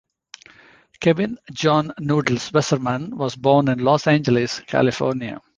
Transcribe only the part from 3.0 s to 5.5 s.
was born in Los Angeles, California.